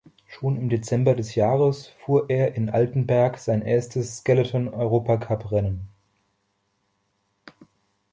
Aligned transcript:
Schon 0.25 0.57
im 0.57 0.67
Dezember 0.69 1.13
des 1.13 1.35
Jahres 1.35 1.85
fuhr 1.99 2.27
er 2.27 2.55
in 2.55 2.71
Altenberg 2.71 3.37
sein 3.37 3.61
erstes 3.61 4.17
Skeleton-Europacup-Rennen. 4.17 5.89